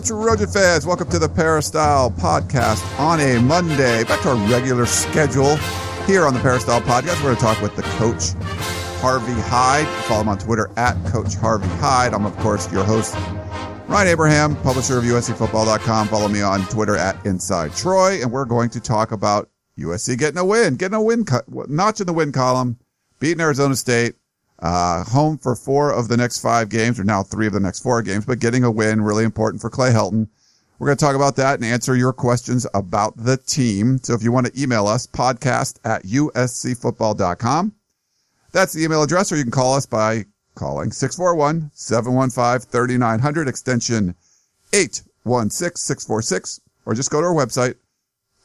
[0.00, 0.84] Trojan fans.
[0.84, 4.02] Welcome to the Peristyle Podcast on a Monday.
[4.02, 5.56] Back to our regular schedule
[6.06, 7.22] here on the Peristyle Podcast.
[7.22, 8.32] We're going to talk with the coach,
[9.00, 9.86] Harvey Hyde.
[10.06, 12.12] Follow him on Twitter at Coach Harvey Hyde.
[12.12, 13.14] I'm, of course, your host,
[13.86, 16.08] Ryan Abraham, publisher of USCFootball.com.
[16.08, 18.20] Follow me on Twitter at Inside Troy.
[18.20, 21.24] And we're going to talk about USC getting a win, getting a win,
[21.68, 22.78] notch in the win column,
[23.20, 24.16] beating Arizona State
[24.64, 27.80] uh, home for four of the next five games, or now three of the next
[27.80, 30.26] four games, but getting a win, really important for Clay Helton.
[30.78, 33.98] We're going to talk about that and answer your questions about the team.
[34.02, 37.74] So if you want to email us, podcast at uscfootball.com.
[38.52, 44.14] That's the email address, or you can call us by calling 641-715-3900, extension
[44.72, 47.74] 816-646, or just go to our website,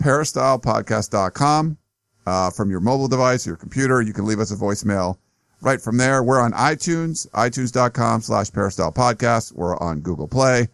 [0.01, 1.77] peristylepodcast.com.
[2.25, 5.17] Uh, from your mobile device, your computer, you can leave us a voicemail
[5.61, 6.23] right from there.
[6.23, 9.53] We're on iTunes, itunes.com slash peristyle podcast.
[9.53, 10.67] We're on Google Play,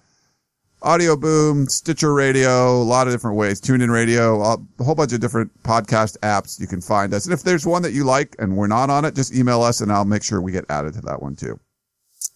[0.81, 5.19] Audio Boom, Stitcher Radio, a lot of different ways, TuneIn Radio, a whole bunch of
[5.19, 7.25] different podcast apps you can find us.
[7.25, 9.81] And if there's one that you like and we're not on it, just email us
[9.81, 11.59] and I'll make sure we get added to that one too.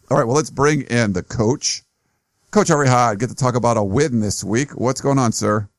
[0.09, 0.25] All right.
[0.25, 1.83] Well, let's bring in the coach.
[2.49, 4.71] Coach Harvey Hyde, get to talk about a win this week.
[4.71, 5.69] What's going on, sir?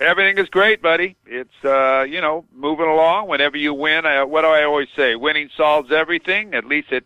[0.00, 1.16] Everything is great, buddy.
[1.26, 3.28] It's uh, you know moving along.
[3.28, 5.14] Whenever you win, I, what do I always say?
[5.14, 6.54] Winning solves everything.
[6.54, 7.04] At least it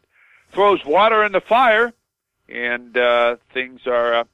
[0.52, 1.92] throws water in the fire,
[2.48, 4.24] and uh, things are uh,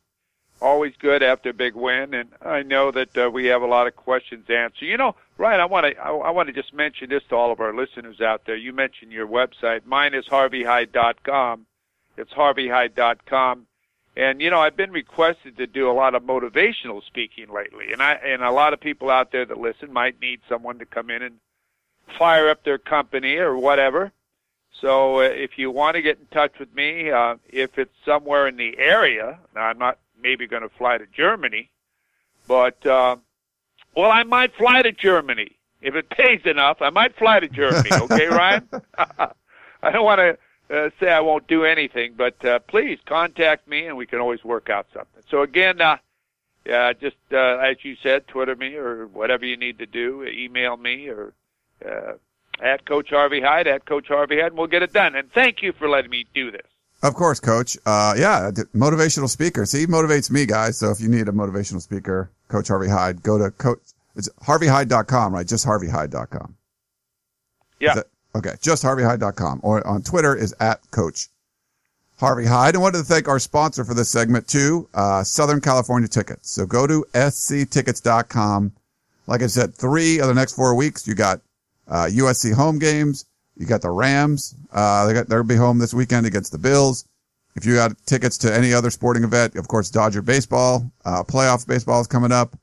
[0.61, 2.13] always good after a big win.
[2.13, 4.85] And I know that uh, we have a lot of questions to answer.
[4.85, 7.53] You know, Ryan, I want to I, I want to just mention this to all
[7.53, 8.57] of our listeners out there.
[8.57, 9.87] You mentioned your website.
[9.87, 11.67] Mine is harveyhyde.com.
[12.19, 13.67] It's harveyhyde.com
[14.21, 18.03] and you know, I've been requested to do a lot of motivational speaking lately, and
[18.03, 21.09] I and a lot of people out there that listen might need someone to come
[21.09, 21.37] in and
[22.19, 24.13] fire up their company or whatever.
[24.79, 28.47] So uh, if you want to get in touch with me, uh, if it's somewhere
[28.47, 31.71] in the area, now I'm not maybe going to fly to Germany,
[32.47, 33.17] but uh,
[33.97, 36.83] well, I might fly to Germany if it pays enough.
[36.83, 37.89] I might fly to Germany.
[37.91, 38.69] Okay, Ryan.
[39.83, 40.37] I don't want to
[40.73, 44.45] uh, say I won't do anything, but uh, please contact me and we can always
[44.45, 45.23] work out something.
[45.29, 45.97] So again, uh,
[46.67, 50.77] yeah, just uh, as you said, Twitter me or whatever you need to do, email
[50.77, 51.33] me or
[51.85, 52.13] uh,
[52.63, 55.15] at Coach Harvey Hyde at Coach Harvey Hyde, and we'll get it done.
[55.15, 56.67] And thank you for letting me do this.
[57.03, 57.79] Of course, Coach.
[57.87, 59.65] Uh, yeah, motivational speaker.
[59.65, 60.79] See, he motivates me, guys.
[60.79, 63.81] So if you need a motivational speaker, Coach Harvey Hyde, go to Coach.
[64.17, 65.47] It's harveyhyde.com, right?
[65.47, 66.57] Just harveyhyde.com.
[67.79, 67.95] Yeah.
[67.95, 71.29] That, Okay, just harveyhyde.com or on Twitter is at Coach
[72.19, 72.75] Harvey Hyde.
[72.75, 76.51] And wanted to thank our sponsor for this segment too, uh, Southern California Tickets.
[76.51, 78.73] So go to sctickets.com.
[79.27, 81.41] Like I said, three of the next four weeks, you got,
[81.89, 83.25] uh, USC home games.
[83.57, 84.55] You got the Rams.
[84.73, 87.05] Uh, they got, they'll be home this weekend against the Bills.
[87.57, 91.67] If you got tickets to any other sporting event, of course, Dodger baseball, uh, playoff
[91.67, 92.57] baseball is coming up.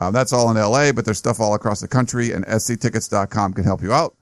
[0.00, 3.64] Uh, that's all in LA, but there's stuff all across the country and sctickets.com can
[3.64, 4.16] help you out.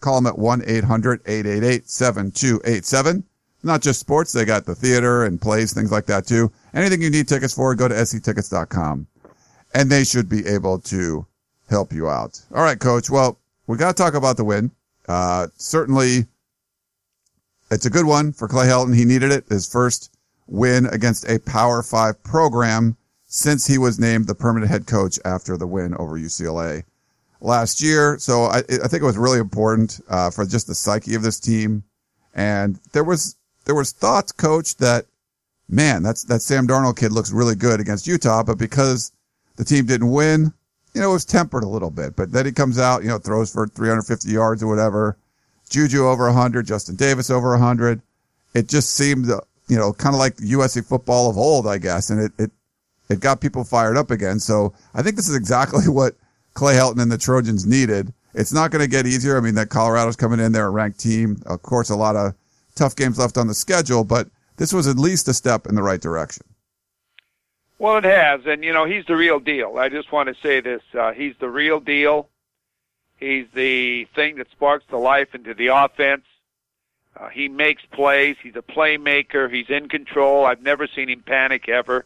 [0.00, 3.22] Call them at 1-800-888-7287.
[3.62, 4.32] Not just sports.
[4.32, 6.50] They got the theater and plays, things like that too.
[6.72, 9.06] Anything you need tickets for, go to sctickets.com
[9.74, 11.26] and they should be able to
[11.68, 12.40] help you out.
[12.54, 13.10] All right, coach.
[13.10, 14.70] Well, we got to talk about the win.
[15.08, 16.26] Uh, certainly
[17.70, 18.96] it's a good one for Clay Helton.
[18.96, 19.48] He needed it.
[19.48, 22.96] His first win against a power five program
[23.26, 26.84] since he was named the permanent head coach after the win over UCLA
[27.40, 28.18] last year.
[28.18, 31.40] So I, I think it was really important, uh, for just the psyche of this
[31.40, 31.84] team.
[32.34, 35.06] And there was, there was thoughts, coach, that
[35.68, 39.12] man, that's, that Sam Darnold kid looks really good against Utah, but because
[39.56, 40.52] the team didn't win,
[40.94, 43.18] you know, it was tempered a little bit, but then he comes out, you know,
[43.18, 45.16] throws for 350 yards or whatever.
[45.68, 48.02] Juju over 100, Justin Davis over 100.
[48.54, 49.26] It just seemed,
[49.68, 52.10] you know, kind of like USC football of old, I guess.
[52.10, 52.50] And it, it,
[53.08, 54.40] it got people fired up again.
[54.40, 56.16] So I think this is exactly what
[56.60, 58.12] Clay Helton and the Trojans needed.
[58.34, 59.38] It's not going to get easier.
[59.38, 61.40] I mean, that Colorado's coming in, they're a ranked team.
[61.46, 62.34] Of course, a lot of
[62.74, 64.28] tough games left on the schedule, but
[64.58, 66.44] this was at least a step in the right direction.
[67.78, 69.78] Well, it has, and you know he's the real deal.
[69.78, 72.28] I just want to say this: uh, he's the real deal.
[73.16, 76.26] He's the thing that sparks the life into the offense.
[77.18, 78.36] Uh, he makes plays.
[78.42, 79.50] He's a playmaker.
[79.50, 80.44] He's in control.
[80.44, 82.04] I've never seen him panic ever.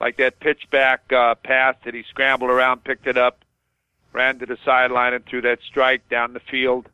[0.00, 3.44] like that pitch back uh, pass that he scrambled around, picked it up,
[4.12, 6.88] ran to the sideline and threw that strike down the field.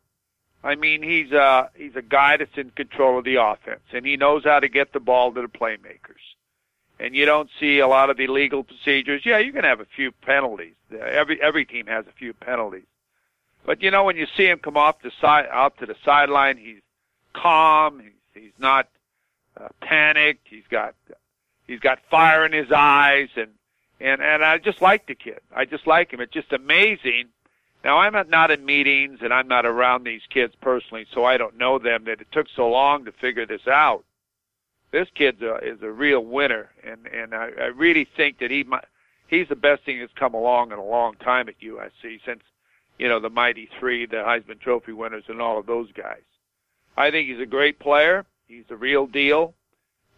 [0.62, 4.16] I mean, he's a he's a guy that's in control of the offense, and he
[4.16, 6.22] knows how to get the ball to the playmakers.
[6.98, 9.22] And you don't see a lot of illegal procedures.
[9.24, 10.74] Yeah, you can have a few penalties.
[10.90, 12.86] Every every team has a few penalties,
[13.64, 16.56] but you know when you see him come off the side out to the sideline,
[16.56, 16.80] he's
[17.32, 18.00] calm.
[18.00, 18.88] He's he's not
[19.60, 20.48] uh, panicked.
[20.48, 20.94] He's got
[21.66, 23.50] he's got fire in his eyes, and
[24.00, 25.40] and and I just like the kid.
[25.54, 26.20] I just like him.
[26.20, 27.28] It's just amazing.
[27.84, 31.56] Now I'm not in meetings and I'm not around these kids personally, so I don't
[31.56, 32.04] know them.
[32.04, 34.04] That it took so long to figure this out.
[34.93, 38.84] This kid is a real winner, and and I, I really think that he might.
[39.28, 42.43] He's the best thing that's come along in a long time at USC since,
[42.96, 46.22] you know, the mighty three, the Heisman Trophy winners, and all of those guys.
[46.96, 48.25] I think he's a great player.
[48.46, 49.54] He's the real deal.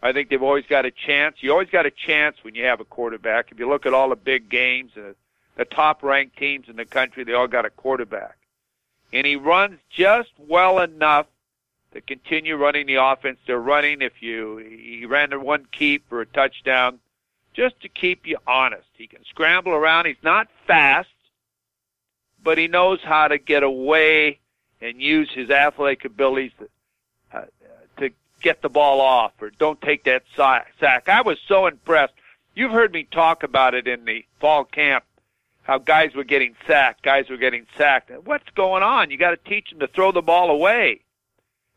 [0.01, 1.37] I think they've always got a chance.
[1.39, 3.51] You always got a chance when you have a quarterback.
[3.51, 5.13] If you look at all the big games, uh,
[5.57, 8.37] the top ranked teams in the country, they all got a quarterback.
[9.11, 11.25] And he runs just well enough
[11.93, 14.01] to continue running the offense they're running.
[14.01, 16.99] If you, he ran the one keep for a touchdown
[17.53, 18.87] just to keep you honest.
[18.93, 20.05] He can scramble around.
[20.05, 21.09] He's not fast,
[22.41, 24.39] but he knows how to get away
[24.81, 26.51] and use his athletic abilities
[28.41, 31.09] get the ball off or don't take that sack.
[31.09, 32.13] I was so impressed.
[32.55, 35.03] You've heard me talk about it in the fall camp,
[35.63, 38.11] how guys were getting sacked, guys were getting sacked.
[38.25, 39.11] What's going on?
[39.11, 41.01] You got to teach them to throw the ball away.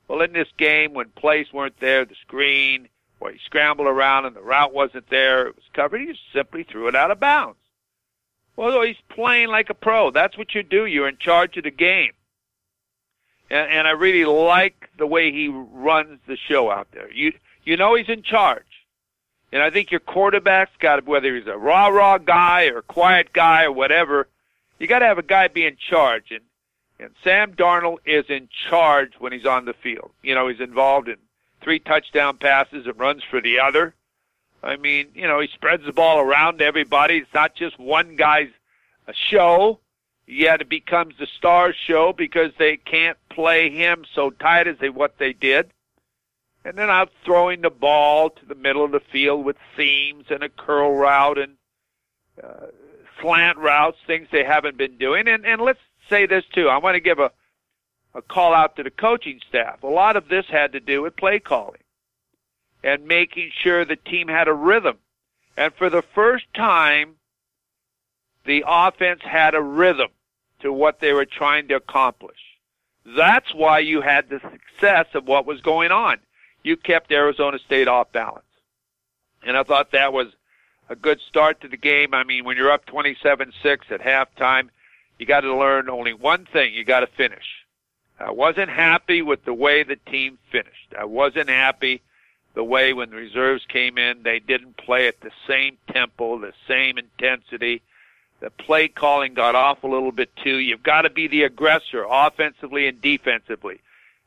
[0.09, 2.89] Well, in this game, when plays weren't there, the screen,
[3.21, 6.65] or he scrambled around and the route wasn't there, it was covered, he just simply
[6.65, 7.59] threw it out of bounds.
[8.57, 10.11] Well, he's playing like a pro.
[10.11, 10.85] That's what you do.
[10.85, 12.13] You're in charge of the game
[13.53, 17.13] and, and I really like the way he runs the show out there.
[17.13, 17.33] You
[17.65, 18.87] you know he's in charge,
[19.53, 23.33] and I think your quarterback's got whether he's a rah rah guy or a quiet
[23.33, 24.27] guy or whatever,
[24.79, 26.41] you got to have a guy be in charge, and
[26.99, 30.11] and Sam Darnold is in charge when he's on the field.
[30.23, 31.17] You know he's involved in
[31.61, 33.95] three touchdown passes and runs for the other.
[34.65, 37.19] I mean, you know, he spreads the ball around to everybody.
[37.19, 38.51] It's not just one guy's
[39.09, 39.81] uh, show
[40.27, 44.89] yet it becomes the star show because they can't play him so tight as they
[44.89, 45.71] what they did.
[46.65, 50.43] And then out throwing the ball to the middle of the field with seams and
[50.43, 51.57] a curl route and
[52.43, 52.67] uh,
[53.21, 55.27] slant routes, things they haven't been doing.
[55.27, 56.69] And and let's say this too.
[56.69, 57.33] I want to give a
[58.15, 59.83] a call out to the coaching staff.
[59.83, 61.81] A lot of this had to do with play calling
[62.85, 64.99] and making sure the team had a rhythm.
[65.57, 67.17] And for the first time
[68.45, 70.09] the offense had a rhythm
[70.61, 72.39] to what they were trying to accomplish.
[73.05, 76.19] That's why you had the success of what was going on.
[76.63, 78.45] You kept Arizona State off balance.
[79.45, 80.29] And I thought that was
[80.89, 82.15] a good start to the game.
[82.15, 83.53] I mean, when you're up 27-6
[83.91, 84.69] at halftime,
[85.19, 86.75] you got to learn only one thing.
[86.75, 87.65] You got to finish.
[88.21, 90.95] I wasn't happy with the way the team finished.
[90.97, 92.03] I wasn't happy
[92.55, 96.53] the way when the reserves came in, they didn't play at the same tempo, the
[96.69, 97.83] same intensity.
[98.43, 100.57] The play calling got off a little bit too.
[100.57, 103.81] You've got to be the aggressor offensively and defensively.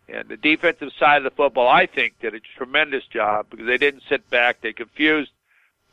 [0.08, 3.78] And the defensive side of the football, I think, did a tremendous job because they
[3.78, 4.62] didn't sit back.
[4.62, 5.32] They confused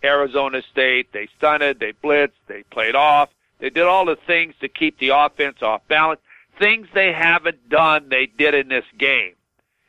[0.04, 1.12] Arizona State.
[1.12, 1.80] They stunted.
[1.80, 2.38] They blitzed.
[2.46, 3.28] They played off.
[3.58, 6.20] They did all the things to keep the offense off balance.
[6.60, 9.34] Things they haven't done, they did in this game.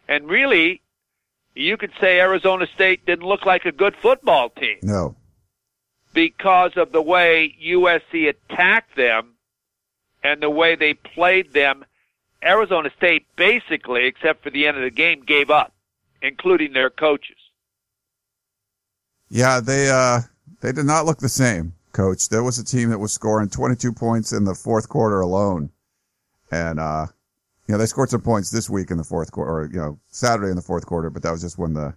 [0.07, 0.81] And really,
[1.53, 4.79] you could say Arizona State didn't look like a good football team.
[4.81, 5.15] No
[6.13, 9.33] because of the way USC attacked them
[10.23, 11.85] and the way they played them.
[12.43, 15.73] Arizona State basically, except for the end of the game, gave up,
[16.21, 17.37] including their coaches.
[19.29, 20.21] Yeah, they uh
[20.61, 22.29] they did not look the same, coach.
[22.29, 25.71] There was a team that was scoring 22 points in the fourth quarter alone.
[26.51, 27.07] And uh
[27.67, 29.97] you know, they scored some points this week in the fourth quarter, or, you know,
[30.09, 31.95] Saturday in the fourth quarter, but that was just when the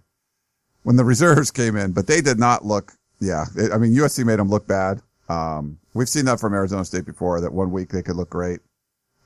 [0.83, 4.25] when the reserves came in, but they did not look yeah, it, I mean USC
[4.25, 5.01] made them look bad.
[5.29, 7.41] Um, we've seen that from Arizona State before.
[7.41, 8.59] That one week they could look great.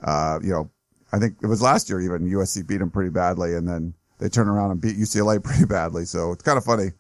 [0.02, 0.70] Uh, you know,
[1.12, 4.30] I think it was last year even USC beat them pretty badly, and then they
[4.30, 6.06] turned around and beat UCLA pretty badly.
[6.06, 6.92] So it's kind of funny.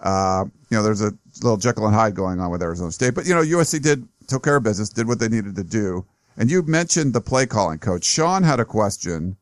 [0.00, 1.12] Uh, you know, there's a
[1.42, 4.44] little Jekyll and Hyde going on with Arizona State, but you know, USC did took
[4.44, 6.06] care of business, did what they needed to do.
[6.36, 8.04] And you mentioned the play calling coach.
[8.04, 9.36] Sean had a question.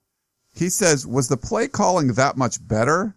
[0.53, 3.15] He says, was the play calling that much better?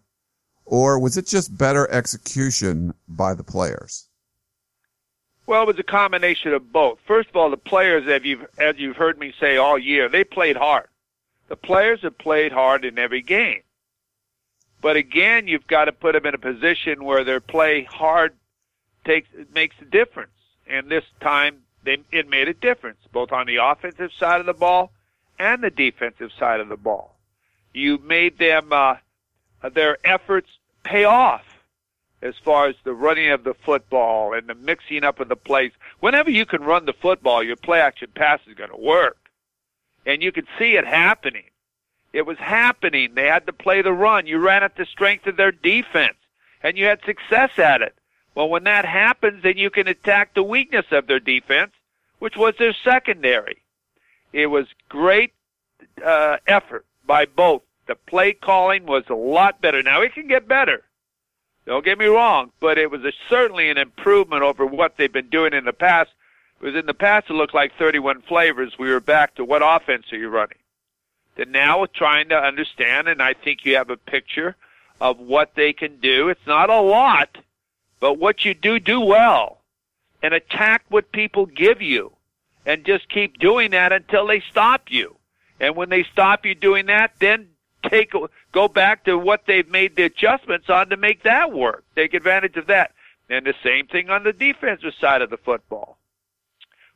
[0.74, 4.08] Or was it just better execution by the players?
[5.46, 6.98] Well, it was a combination of both.
[7.06, 10.24] First of all, the players, as you've, as you've heard me say all year, they
[10.24, 10.88] played hard.
[11.48, 13.62] The players have played hard in every game.
[14.82, 18.34] But again, you've got to put them in a position where their play hard
[19.06, 20.32] takes makes a difference.
[20.66, 24.54] And this time, they, it made a difference both on the offensive side of the
[24.54, 24.92] ball
[25.38, 27.16] and the defensive side of the ball.
[27.74, 28.96] You made them uh,
[29.72, 30.50] their efforts
[30.84, 31.44] pay off
[32.22, 35.72] as far as the running of the football and the mixing up of the plays.
[36.00, 39.18] Whenever you can run the football, your play action pass is going to work.
[40.06, 41.46] And you can see it happening.
[42.14, 43.16] It was happening.
[43.16, 44.28] They had to play the run.
[44.28, 46.18] You ran at the strength of their defense,
[46.62, 47.96] and you had success at it.
[48.36, 51.72] Well, when that happens, then you can attack the weakness of their defense,
[52.20, 53.58] which was their secondary.
[54.32, 55.34] It was great
[56.04, 57.64] uh, effort by both.
[57.86, 59.84] The play calling was a lot better.
[59.84, 60.84] Now it can get better.
[61.66, 65.30] Don't get me wrong, but it was a, certainly an improvement over what they've been
[65.30, 66.12] doing in the past.
[66.60, 68.78] Because in the past it looked like 31 flavors.
[68.78, 70.58] We were back to what offense are you running?
[71.36, 74.56] Then now we're trying to understand, and I think you have a picture
[75.02, 76.30] of what they can do.
[76.30, 77.38] It's not a lot,
[78.00, 79.60] but what you do, do well.
[80.22, 82.14] And attack what people give you.
[82.66, 85.18] And just keep doing that until they stop you.
[85.60, 87.50] And when they stop you doing that, then
[87.84, 88.14] take
[88.52, 91.84] go back to what they've made the adjustments on to make that work.
[91.96, 92.92] Take advantage of that.
[93.30, 95.98] And the same thing on the defensive side of the football.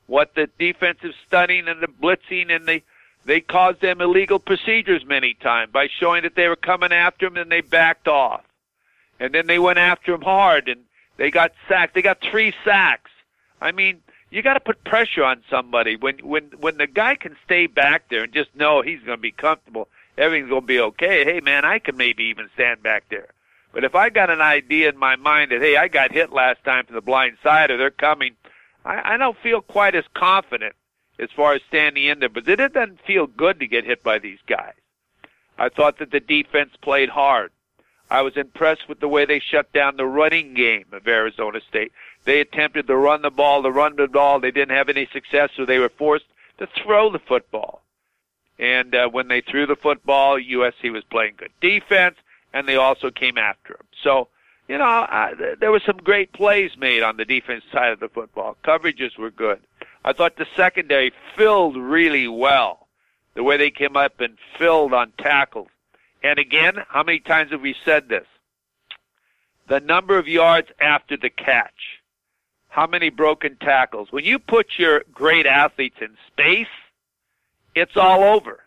[0.08, 2.82] What the defensive stunning and the blitzing and the
[3.26, 7.36] they caused them illegal procedures many times by showing that they were coming after him
[7.36, 8.42] and they backed off.
[9.20, 10.86] And then they went after him hard and
[11.18, 11.94] they got sacked.
[11.94, 13.12] They got three sacks.
[13.60, 17.36] I mean, you got to put pressure on somebody when when when the guy can
[17.44, 20.80] stay back there and just know he's going to be comfortable everything's going to be
[20.80, 21.24] okay.
[21.24, 23.30] Hey, man, I can maybe even stand back there.
[23.74, 26.64] But if I got an idea in my mind that, hey, I got hit last
[26.64, 28.36] time from the blind side or they're coming,
[28.86, 30.76] I, I don't feel quite as confident
[31.20, 32.30] as far as standing in there.
[32.30, 34.74] But it doesn't feel good to get hit by these guys.
[35.58, 37.52] I thought that the defense played hard.
[38.10, 41.92] I was impressed with the way they shut down the running game of Arizona State.
[42.24, 44.40] They attempted to run the ball, to run the ball.
[44.40, 46.26] They didn't have any success, so they were forced
[46.60, 47.82] to throw the football.
[48.60, 52.16] And uh, when they threw the football, USC was playing good defense,
[52.54, 53.86] and they also came after him.
[54.04, 54.30] So,
[54.68, 58.10] you know, I, there were some great plays made on the defense side of the
[58.10, 58.58] football.
[58.64, 59.60] Coverages were good.
[60.04, 62.88] I thought the secondary filled really well.
[63.36, 65.68] The way they came up and filled on tackles.
[66.24, 68.26] And again, how many times have we said this?
[69.68, 72.00] The number of yards after the catch.
[72.70, 74.12] How many broken tackles?
[74.12, 76.68] When you put your great athletes in space,
[77.78, 78.64] it's all over.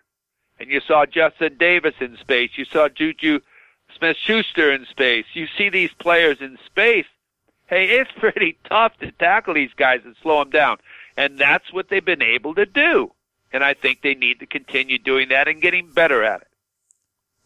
[0.58, 2.50] And you saw Justin Davis in space.
[2.56, 3.40] You saw Juju
[3.96, 5.24] Smith Schuster in space.
[5.32, 7.06] You see these players in space.
[7.66, 10.78] Hey, it's pretty tough to tackle these guys and slow them down.
[11.16, 13.12] And that's what they've been able to do.
[13.52, 16.46] And I think they need to continue doing that and getting better at it.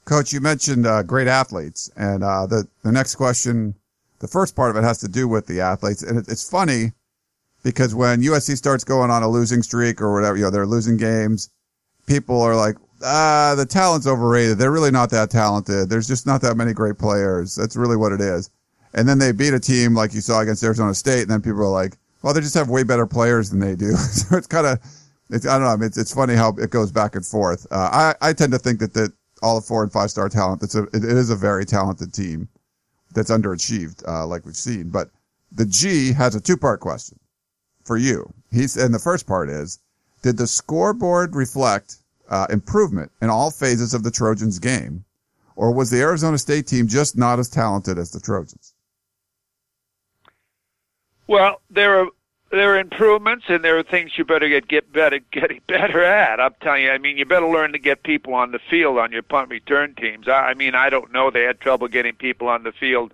[0.04, 3.74] Coach, you mentioned uh, great athletes, and uh, the the next question,
[4.18, 6.92] the first part of it has to do with the athletes, and it, it's funny
[7.62, 10.98] because when USC starts going on a losing streak or whatever, you know, they're losing
[10.98, 11.48] games,
[12.06, 14.58] people are like, ah, the talent's overrated.
[14.58, 15.88] They're really not that talented.
[15.88, 17.54] There's just not that many great players.
[17.54, 18.50] That's really what it is.
[18.94, 21.60] And then they beat a team like you saw against Arizona State, and then people
[21.62, 23.92] are like, well, they just have way better players than they do.
[23.96, 24.78] so it's kind of,
[25.30, 25.86] it's, I don't know.
[25.86, 27.66] It's, it's funny how it goes back and forth.
[27.70, 30.62] Uh, I, I tend to think that, that all the four and five star talent,
[30.62, 32.48] it's a, it is a very talented team
[33.14, 34.90] that's underachieved, uh, like we've seen.
[34.90, 35.10] But
[35.52, 37.18] the G has a two part question
[37.84, 38.32] for you.
[38.50, 39.78] He's, and the first part is,
[40.24, 41.98] did the scoreboard reflect
[42.30, 45.04] uh, improvement in all phases of the Trojans game,
[45.54, 48.72] or was the Arizona State team just not as talented as the Trojans?
[51.26, 52.08] Well, there are
[52.50, 56.40] there are improvements, and there are things you better get get better getting better at.
[56.40, 59.12] I'm telling you, I mean, you better learn to get people on the field on
[59.12, 60.26] your punt return teams.
[60.26, 63.12] I, I mean, I don't know they had trouble getting people on the field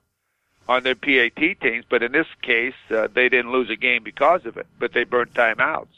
[0.69, 4.47] on their PAT teams, but in this case, uh, they didn't lose a game because
[4.47, 5.89] of it, but they burned timeouts.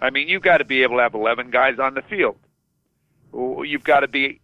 [0.00, 2.36] I mean, you've got to be able to have 11 guys on the field.
[3.32, 4.40] You've got to be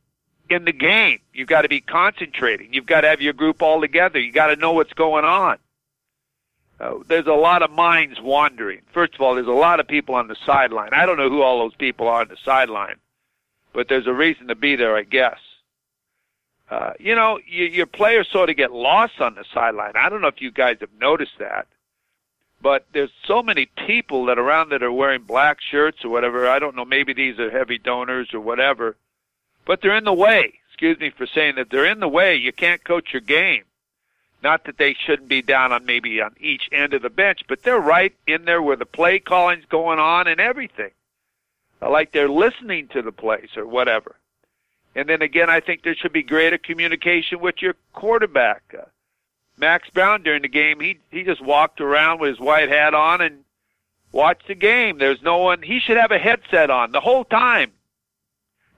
[0.49, 1.21] in the game.
[1.33, 2.73] You've got to be concentrating.
[2.73, 4.19] You've got to have your group all together.
[4.19, 5.59] You got to know what's going on.
[6.79, 8.83] Uh, there's a lot of minds wandering.
[8.93, 10.91] First of all, there's a lot of people on the sideline.
[10.93, 12.97] I don't know who all those people are on the sideline,
[13.73, 15.39] but there's a reason to be there, I guess.
[16.71, 19.93] Uh, you know, you, your players sort of get lost on the sideline.
[19.95, 21.67] I don't know if you guys have noticed that
[22.67, 26.49] but there's so many people that around that are wearing black shirts or whatever.
[26.49, 26.85] I don't know.
[26.85, 28.97] Maybe these are heavy donors or whatever,
[29.65, 30.55] but they're in the way.
[30.67, 32.35] Excuse me for saying that they're in the way.
[32.35, 33.63] You can't coach your game.
[34.43, 37.63] Not that they shouldn't be down on maybe on each end of the bench, but
[37.63, 40.91] they're right in there where the play calling's going on and everything.
[41.81, 44.17] Like they're listening to the plays or whatever.
[44.97, 48.63] And then again, I think there should be greater communication with your quarterback.
[48.77, 48.87] Uh,
[49.59, 53.21] Max Browne during the game, he he just walked around with his white hat on
[53.21, 53.45] and
[54.13, 54.99] watched the game.
[54.99, 55.63] There's no one.
[55.63, 57.73] He should have a headset on the whole time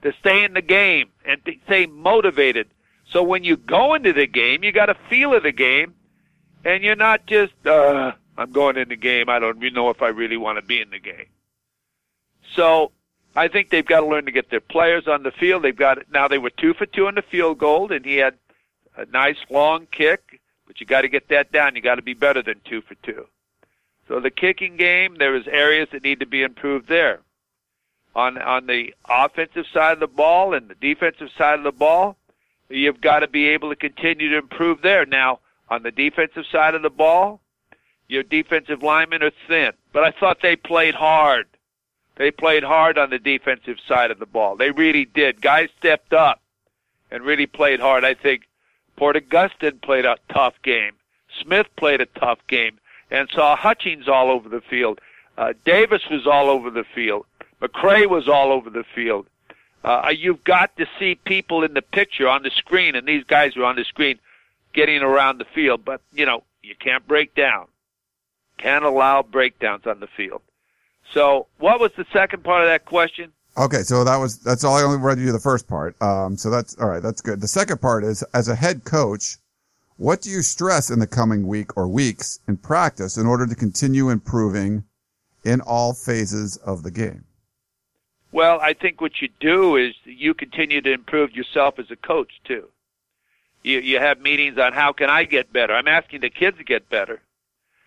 [0.01, 2.69] to stay in the game and to stay motivated.
[3.11, 5.95] So when you go into the game, you got a feel of the game,
[6.63, 9.29] and you're not just uh, I'm going in the game.
[9.29, 11.25] I don't even know if I really want to be in the game.
[12.55, 12.91] So
[13.35, 15.63] I think they've got to learn to get their players on the field.
[15.63, 18.35] They've got now they were two for two in the field goal, and he had
[18.95, 21.75] a nice long kick, but you got to get that down.
[21.75, 23.25] You got to be better than two for two.
[24.07, 27.21] So the kicking game, there is areas that need to be improved there.
[28.15, 32.17] On on the offensive side of the ball and the defensive side of the ball,
[32.69, 35.07] you've got to be able to continue to improve there.
[35.07, 37.41] Now, on the defensive side of the ball,
[38.07, 41.47] your defensive linemen are thin, but I thought they played hard.
[42.15, 44.55] They played hard on the defensive side of the ball.
[44.55, 45.41] They really did.
[45.41, 46.41] Guys stepped up
[47.09, 48.03] and really played hard.
[48.03, 48.48] I think
[48.99, 50.91] Porter Gustin played a tough game.
[51.41, 52.77] Smith played a tough game
[53.09, 54.99] and saw Hutchings all over the field.
[55.37, 57.25] Uh, Davis was all over the field.
[57.61, 59.25] McCray was all over the field.
[59.85, 63.55] Uh, you've got to see people in the picture on the screen, and these guys
[63.55, 64.19] were on the screen
[64.73, 65.85] getting around the field.
[65.85, 67.67] But, you know, you can't break down.
[68.57, 70.41] Can't allow breakdowns on the field.
[71.13, 73.31] So, what was the second part of that question?
[73.59, 76.01] Okay, so that was that's all I only read you the first part.
[76.01, 77.03] Um, so that's all right.
[77.03, 77.41] That's good.
[77.41, 79.35] The second part is as a head coach,
[79.97, 83.55] what do you stress in the coming week or weeks in practice in order to
[83.55, 84.85] continue improving
[85.43, 87.25] in all phases of the game?
[88.31, 92.31] Well, I think what you do is you continue to improve yourself as a coach
[92.45, 92.69] too.
[93.63, 95.73] You you have meetings on how can I get better.
[95.73, 97.21] I'm asking the kids to get better.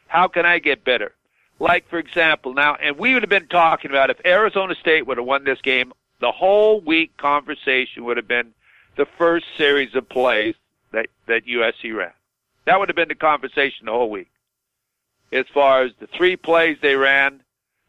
[0.06, 1.14] How can I get better?
[1.58, 5.18] Like, for example, now, and we would have been talking about if Arizona State would
[5.18, 8.52] have won this game, the whole week conversation would have been
[8.96, 10.54] the first series of plays
[10.92, 12.12] that, that USC ran.
[12.64, 14.30] That would have been the conversation the whole week.
[15.32, 17.42] As far as the three plays they ran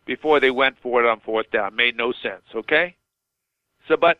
[0.05, 1.75] before they went for it on fourth down.
[1.75, 2.95] Made no sense, okay?
[3.87, 4.19] So, but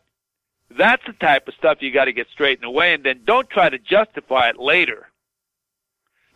[0.70, 3.68] that's the type of stuff you got to get straightened away, and then don't try
[3.68, 5.08] to justify it later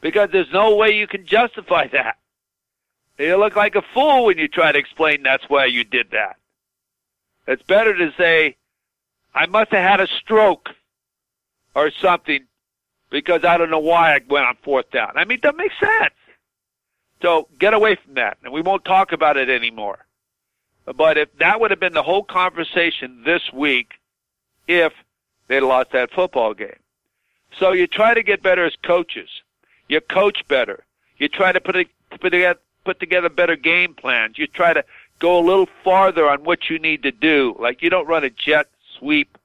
[0.01, 2.17] because there's no way you can justify that.
[3.19, 6.37] You look like a fool when you try to explain that's why you did that.
[7.47, 8.57] It's better to say,
[9.35, 10.69] I must have had a stroke
[11.75, 12.47] or something
[13.11, 15.13] because I don't know why I went on fourth down.
[15.17, 16.15] I mean, that makes sense.
[17.23, 20.07] So get away from that, and we won't talk about it anymore.
[20.85, 23.95] But if that would have been the whole conversation this week,
[24.69, 24.93] if
[25.49, 26.79] they lost that football game.
[27.59, 29.29] So you try to get better as coaches.
[29.89, 30.85] You coach better.
[31.17, 34.39] You try to put, it, put, together, put together better game plans.
[34.39, 34.83] You try to
[35.19, 37.55] go a little farther on what you need to do.
[37.61, 39.37] Like you don't run a jet sweep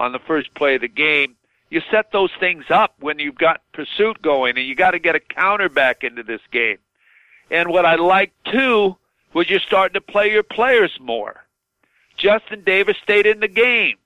[0.00, 1.36] on the first play of the game.
[1.68, 5.14] You set those things up when you've got pursuit going and you got to get
[5.14, 6.78] a counter back into this game.
[7.48, 8.96] And what I like too
[9.34, 11.44] was you're starting to play your players more.
[12.16, 13.98] Justin Davis stayed in the game.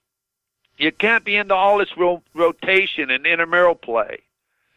[0.77, 4.19] You can't be into all this ro- rotation and intramural play.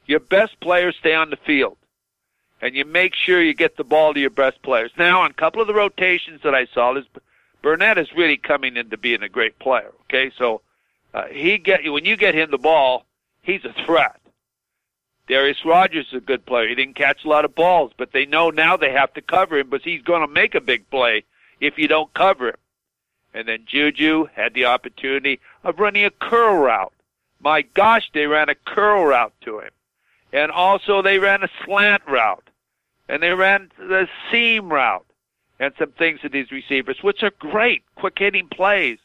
[0.06, 1.76] Your best players stay on the field.
[2.62, 4.92] And you make sure you get the ball to your best players.
[4.98, 7.06] Now, on a couple of the rotations that I saw, this
[7.62, 9.92] Burnett is really coming into being a great player.
[10.06, 10.62] Okay, so
[11.14, 13.06] uh, he get when you get him the ball,
[13.42, 14.20] he's a threat.
[15.28, 16.70] Darreus Rogers is a good player.
[16.70, 19.58] He didn't catch a lot of balls, but they know now they have to cover
[19.58, 21.26] him, but he's going to make a big play
[21.60, 22.58] if you don't cover him.
[23.34, 26.94] And then Juju had the opportunity of running a curl route.
[27.42, 29.72] My gosh, they ran a curl route to him.
[30.34, 32.50] And also they ran a slant route.
[33.10, 35.06] And they ran the seam route.
[35.60, 39.00] And some things to these receivers, which are great, quick hitting plays.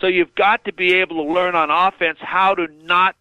[0.00, 3.16] So you've got to be able to learn on offense how to not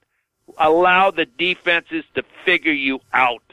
[0.57, 3.43] allow the defenses to figure you out.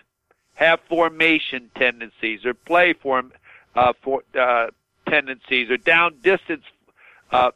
[0.55, 3.33] Have formation tendencies or play form
[3.75, 4.69] uh, for uh,
[5.09, 6.65] tendencies or down distance
[7.31, 7.51] uh,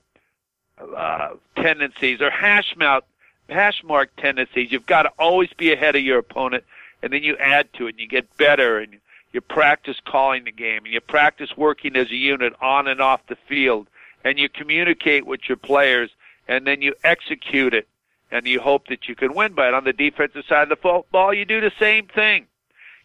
[0.97, 3.05] uh, tendencies or hash mouth
[3.51, 4.73] hash mark tendencies.
[4.73, 6.65] You've got to always be ahead of your opponent,
[7.03, 8.99] and then you add to it, and you get better, and
[9.33, 13.27] you practice calling the game, and you practice working as a unit on and off
[13.29, 13.87] the field,
[14.25, 16.11] and you communicate with your players,
[16.49, 17.87] and then you execute it,
[18.31, 19.75] and you hope that you can win by it.
[19.75, 22.47] On the defensive side of the football, you do the same thing.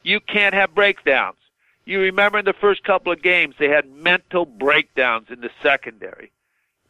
[0.04, 1.38] You can't have breakdowns.
[1.86, 6.32] You remember in the first couple of games, they had mental breakdowns in the secondary.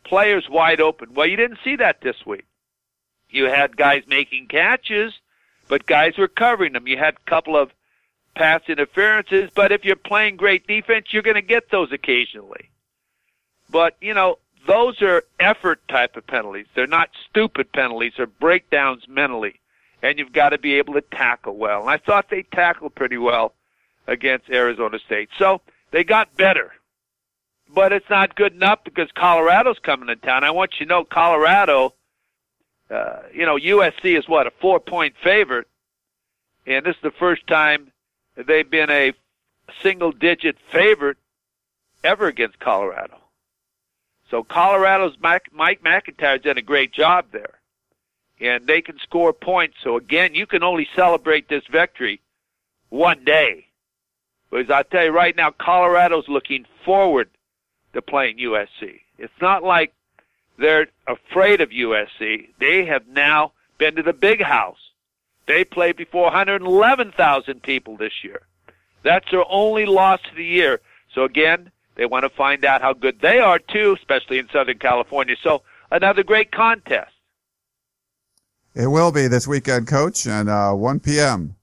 [0.05, 1.13] Players wide open.
[1.13, 2.45] Well, you didn't see that this week.
[3.29, 5.13] You had guys making catches,
[5.67, 6.87] but guys were covering them.
[6.87, 7.71] You had a couple of
[8.35, 12.69] pass interferences, but if you're playing great defense, you're going to get those occasionally.
[13.69, 16.67] But, you know, those are effort type of penalties.
[16.75, 19.59] They're not stupid penalties or breakdowns mentally.
[20.05, 21.81] and you've got to be able to tackle well.
[21.81, 23.53] And I thought they tackled pretty well
[24.07, 25.29] against Arizona State.
[25.37, 25.61] So
[25.91, 26.73] they got better.
[27.73, 30.43] But it's not good enough because Colorado's coming to town.
[30.43, 31.95] I want you to know Colorado,
[32.89, 35.67] uh, you know, USC is what, a four point favorite.
[36.67, 37.91] And this is the first time
[38.35, 39.13] they've been a
[39.81, 41.17] single digit favorite
[42.03, 43.17] ever against Colorado.
[44.29, 47.59] So Colorado's Mike, Mike MacIntyre's done a great job there.
[48.39, 49.77] And they can score points.
[49.83, 52.21] So again, you can only celebrate this victory
[52.89, 53.67] one day.
[54.51, 57.29] Because I tell you right now, Colorado's looking forward
[57.93, 59.01] to playing USC.
[59.17, 59.93] It's not like
[60.57, 62.49] they're afraid of USC.
[62.59, 64.77] They have now been to the big house.
[65.47, 68.41] They played before 111,000 people this year.
[69.03, 70.81] That's their only loss of the year.
[71.13, 74.79] So again, they want to find out how good they are too, especially in Southern
[74.79, 75.35] California.
[75.43, 77.11] So another great contest.
[78.73, 81.55] It will be this weekend, Coach, and uh, 1 p.m.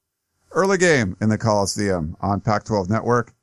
[0.52, 3.34] Early game in the Coliseum on Pac-12 Network.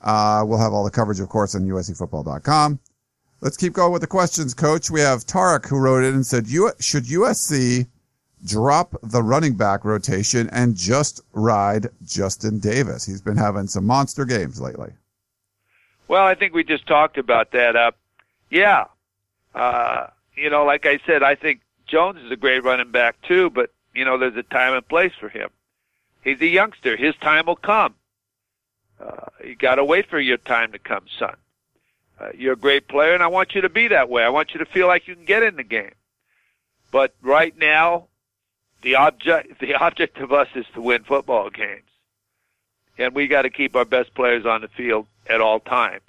[0.00, 2.78] Uh, we'll have all the coverage, of course, on USCFootball.com.
[3.40, 4.90] Let's keep going with the questions, Coach.
[4.90, 7.86] We have Tarek who wrote in and said, "Should USC
[8.44, 13.04] drop the running back rotation and just ride Justin Davis?
[13.04, 14.92] He's been having some monster games lately."
[16.08, 17.76] Well, I think we just talked about that.
[17.76, 17.90] Uh,
[18.50, 18.84] yeah,
[19.54, 23.50] uh, you know, like I said, I think Jones is a great running back too,
[23.50, 25.50] but you know, there's a time and place for him.
[26.22, 26.96] He's a youngster.
[26.96, 27.94] His time will come.
[28.98, 31.36] Uh, you got to wait for your time to come, son.
[32.18, 34.22] Uh, you're a great player, and I want you to be that way.
[34.22, 35.92] I want you to feel like you can get in the game.
[36.90, 38.06] But right now,
[38.82, 41.88] the object the object of us is to win football games,
[42.98, 46.02] and we got to keep our best players on the field at all times.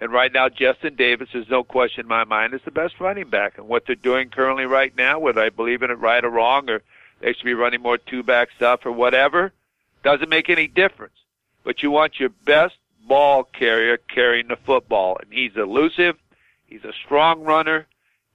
[0.00, 3.30] And right now, Justin Davis, is no question in my mind, is the best running
[3.30, 3.56] back.
[3.56, 6.68] And what they're doing currently right now, whether I believe in it right or wrong,
[6.68, 6.82] or
[7.20, 9.52] they should be running more two back stuff or whatever,
[10.02, 11.14] doesn't make any difference.
[11.62, 12.74] But you want your best
[13.06, 15.18] ball carrier carrying the football.
[15.20, 16.16] And he's elusive.
[16.66, 17.86] He's a strong runner.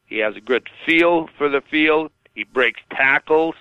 [0.05, 2.11] He has a good feel for the field.
[2.33, 3.55] He breaks tackles.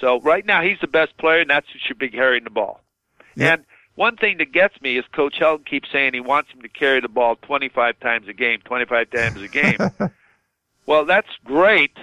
[0.00, 2.80] So right now he's the best player, and that's who should be carrying the ball.
[3.36, 3.58] Yep.
[3.58, 6.68] And one thing that gets me is Coach Helton keeps saying he wants him to
[6.68, 9.78] carry the ball 25 times a game, 25 times a game.
[10.86, 11.96] well, that's great,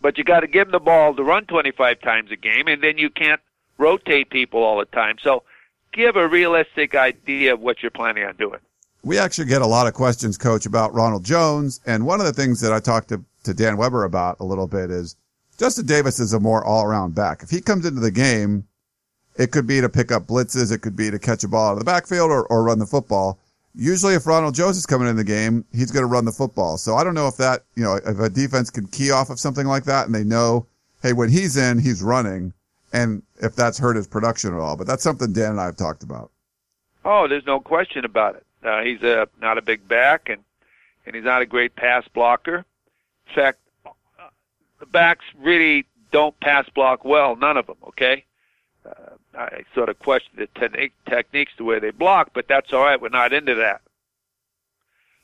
[0.00, 2.82] but you got to give him the ball to run 25 times a game, and
[2.82, 3.40] then you can't
[3.78, 5.16] rotate people all the time.
[5.22, 5.44] So
[5.92, 8.60] give a realistic idea of what you're planning on doing.
[9.04, 12.32] We actually get a lot of questions, Coach, about Ronald Jones, and one of the
[12.32, 15.16] things that I talked to, to Dan Weber about a little bit is
[15.56, 17.42] Justin Davis is a more all-around back.
[17.42, 18.64] If he comes into the game
[19.38, 20.72] it could be to pick up blitzes.
[20.72, 22.86] It could be to catch a ball out of the backfield or, or run the
[22.86, 23.38] football.
[23.74, 26.76] Usually if Ronald Jones is coming in the game, he's going to run the football.
[26.76, 29.38] So I don't know if that, you know, if a defense can key off of
[29.38, 30.66] something like that and they know,
[31.02, 32.52] hey, when he's in, he's running
[32.92, 34.76] and if that's hurt his production at all.
[34.76, 36.30] But that's something Dan and I have talked about.
[37.04, 38.44] Oh, there's no question about it.
[38.62, 40.42] Uh, he's a, not a big back and,
[41.06, 42.64] and he's not a great pass blocker.
[43.28, 43.58] In fact,
[44.80, 48.24] the backs really don't pass block well, none of them, okay?
[48.84, 52.82] Uh, I sort of question the technique, techniques the way they block, but that's all
[52.82, 53.00] right.
[53.00, 53.82] We're not into that.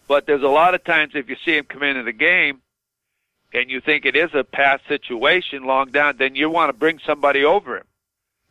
[0.06, 2.60] But there's a lot of times if you see him come into the game
[3.54, 6.98] and you think it is a pass situation long down, then you want to bring
[6.98, 7.84] somebody over him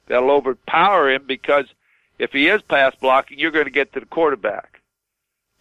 [0.07, 1.65] that'll overpower him because
[2.17, 4.81] if he is pass blocking, you're going to get to the quarterback.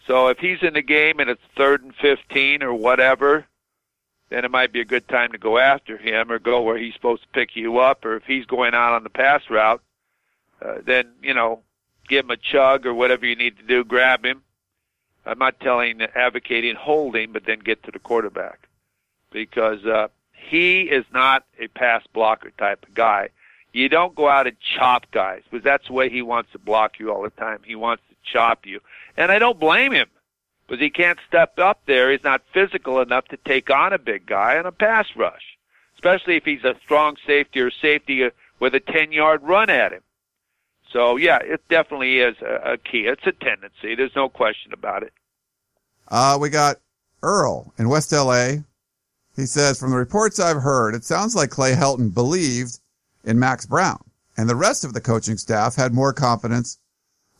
[0.07, 3.46] So if he's in the game and it's third and 15 or whatever,
[4.31, 6.94] then it might be a good time to go after him or go where he's
[6.94, 8.05] supposed to pick you up.
[8.05, 9.83] Or if he's going out on the pass route,
[10.61, 11.62] uh, then, you know,
[12.09, 14.42] give him a chug or whatever you need to do, grab him.
[15.24, 18.68] I'm not telling, advocating holding, but then get to the quarterback.
[19.33, 20.09] Because, uh,
[20.53, 23.31] he is not a pass blocker type of guy.
[23.73, 26.99] You don't go out and chop guys, because that's the way he wants to block
[26.99, 27.61] you all the time.
[27.64, 28.81] He wants to chop you.
[29.16, 30.09] And I don't blame him
[30.66, 32.11] because he can't step up there.
[32.11, 35.57] He's not physical enough to take on a big guy in a pass rush,
[35.95, 38.29] especially if he's a strong safety or safety
[38.61, 40.03] with a 10 yard run at him.
[40.92, 43.07] So, yeah, it definitely is a, a key.
[43.07, 43.95] It's a tendency.
[43.95, 45.14] There's no question about it.
[46.09, 46.77] Uh, we got
[47.23, 48.57] Earl in West LA.
[49.37, 52.79] He says, from the reports I've heard, it sounds like Clay Helton believed
[53.25, 54.05] in Max Browne
[54.37, 56.79] and the rest of the coaching staff had more confidence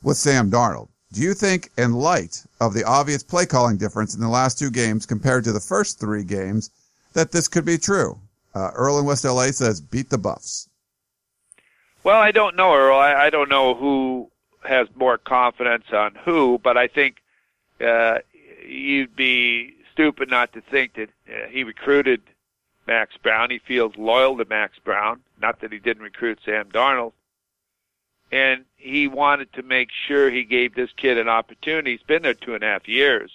[0.03, 0.89] with Sam Darnold.
[1.13, 4.71] Do you think, in light of the obvious play calling difference in the last two
[4.71, 6.71] games compared to the first three games,
[7.13, 8.19] that this could be true?
[8.55, 10.69] Uh, Earl in West LA says, beat the Buffs.
[12.05, 12.97] Well, I don't know, Earl.
[12.97, 14.31] I, I don't know who
[14.65, 17.17] has more confidence on who, but I think
[17.81, 18.19] uh,
[18.67, 22.23] you'd be stupid not to think that uh, he recruited
[22.87, 23.51] Max Browne.
[23.51, 25.21] He feels loyal to Max Browne.
[25.41, 27.13] Not that he didn't recruit Sam Darnold.
[28.31, 31.93] And he wanted to make sure he gave this kid an opportunity.
[31.93, 33.31] He's been there two and a half years.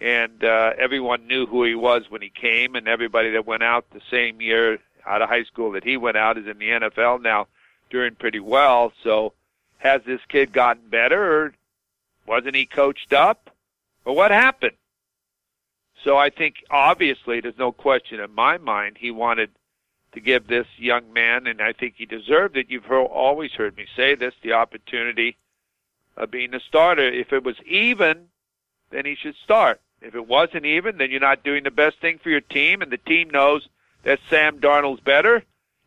[0.00, 3.90] And uh, everyone knew who he was when he came, and everybody that went out
[3.90, 7.22] the same year out of high school that he went out is in the NFL
[7.22, 7.48] now,
[7.90, 8.92] doing pretty well.
[9.02, 9.32] So,
[9.78, 11.54] has this kid gotten better, or
[12.26, 13.50] wasn't he coached up,
[14.04, 14.76] or what happened?
[16.04, 19.50] So I think obviously there's no question in my mind he wanted
[20.12, 22.70] to give this young man, and I think he deserved it.
[22.70, 25.36] You've heard, always heard me say this: the opportunity
[26.16, 27.06] of being a starter.
[27.06, 28.28] If it was even,
[28.90, 29.80] then he should start.
[30.00, 32.90] If it wasn't even, then you're not doing the best thing for your team, and
[32.90, 33.68] the team knows
[34.02, 35.44] that Sam Darnold's better,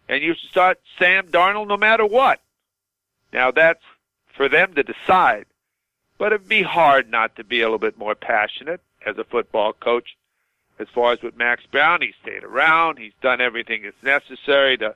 [0.08, 2.40] and you should start Sam Darnold no matter what.
[3.34, 3.84] Now that's
[4.38, 5.48] for them to decide,
[6.18, 9.74] but it'd be hard not to be a little bit more passionate as a football
[9.74, 10.16] coach.
[10.80, 12.98] As far as with Max Browne, he stayed around.
[12.98, 14.96] He's done everything that's necessary to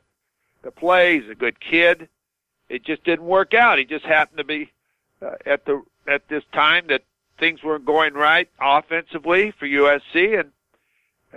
[0.63, 1.19] to play.
[1.19, 2.09] He's a good kid.
[2.69, 3.77] It just didn't work out.
[3.77, 4.71] He just happened to be
[5.21, 7.03] uh, at the at this time that
[7.37, 10.51] things weren't going right offensively for USC, and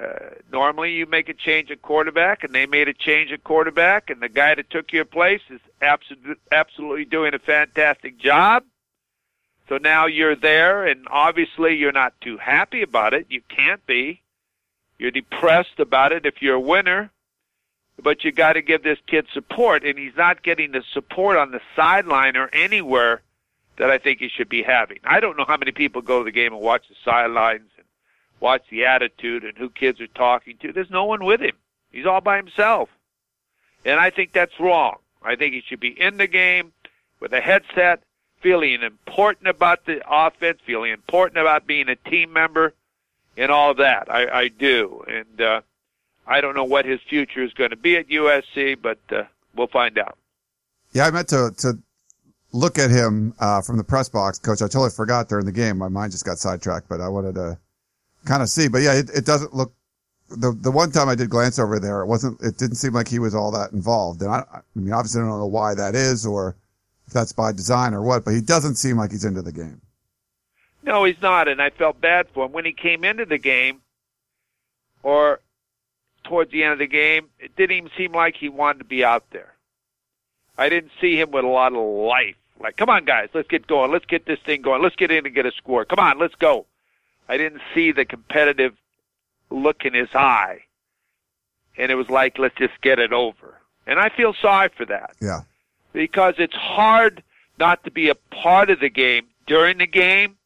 [0.00, 4.10] uh, normally you make a change at quarterback, and they made a change at quarterback,
[4.10, 8.64] and the guy that took your place is absolutely absolutely doing a fantastic job.
[9.70, 13.26] So now you're there, and obviously you're not too happy about it.
[13.30, 14.20] You can't be.
[14.98, 17.12] You're depressed about it if you're a winner,
[18.02, 21.52] but you got to give this kid support, and he's not getting the support on
[21.52, 23.22] the sideline or anywhere
[23.76, 24.98] that I think he should be having.
[25.04, 27.87] I don't know how many people go to the game and watch the sidelines and
[28.40, 30.72] watch the attitude and who kids are talking to.
[30.72, 31.56] There's no one with him.
[31.92, 32.88] He's all by himself.
[33.85, 34.96] And I think that's wrong.
[35.22, 36.72] I think he should be in the game
[37.20, 38.02] with a headset
[38.40, 42.74] feeling important about the offense, feeling important about being a team member,
[43.37, 44.11] and all that.
[44.11, 45.61] I, I do, and uh,
[46.26, 49.24] I don't know what his future is going to be at USC, but uh,
[49.55, 50.18] we'll find out.
[50.92, 51.79] Yeah, I meant to to
[52.53, 54.62] look at him uh, from the press box, coach.
[54.62, 55.79] I totally forgot during the game.
[55.79, 57.59] My mind just got sidetracked, but I wanted to
[58.24, 58.68] kind of see.
[58.68, 59.72] But yeah, it, it doesn't look.
[60.29, 62.40] The the one time I did glance over there, it wasn't.
[62.40, 64.22] It didn't seem like he was all that involved.
[64.22, 66.57] And I, I mean, obviously, I don't know why that is, or
[67.10, 69.80] if that's by design or what, but he doesn't seem like he's into the game.
[70.84, 73.80] No, he's not, and I felt bad for him when he came into the game,
[75.02, 75.40] or
[76.22, 77.26] towards the end of the game.
[77.40, 79.54] It didn't even seem like he wanted to be out there.
[80.56, 82.36] I didn't see him with a lot of life.
[82.60, 83.90] Like, come on, guys, let's get going.
[83.90, 84.80] Let's get this thing going.
[84.80, 85.84] Let's get in and get a score.
[85.84, 86.66] Come on, let's go.
[87.28, 88.76] I didn't see the competitive
[89.50, 90.60] look in his eye,
[91.76, 93.60] and it was like, let's just get it over.
[93.84, 95.16] And I feel sorry for that.
[95.20, 95.40] Yeah
[95.92, 97.22] because it's hard
[97.59, 100.37] not to be a part of the game during the game